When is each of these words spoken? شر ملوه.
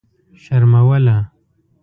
شر 0.43 0.63
ملوه. 0.71 1.17